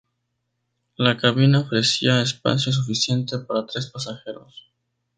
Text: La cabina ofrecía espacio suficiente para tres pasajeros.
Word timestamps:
La 0.97 1.15
cabina 1.17 1.59
ofrecía 1.59 2.23
espacio 2.23 2.71
suficiente 2.71 3.37
para 3.37 3.67
tres 3.67 3.85
pasajeros. 3.85 4.71